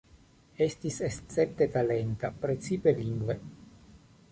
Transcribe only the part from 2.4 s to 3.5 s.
precipe lingve.